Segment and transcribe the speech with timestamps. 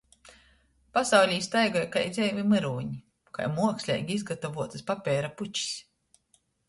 [0.97, 2.97] Pasaulī staigoj kai dzeivi myrūni,
[3.39, 5.77] kai muoksleigi izgatavuotys papeira pučis.